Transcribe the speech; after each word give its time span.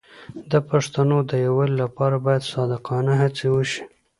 د 0.51 0.53
پښتنو 0.69 1.17
د 1.29 1.31
یووالي 1.45 1.75
لپاره 1.83 2.15
باید 2.25 2.49
صادقانه 2.53 3.13
هڅې 3.21 3.45
وشي. 3.51 3.83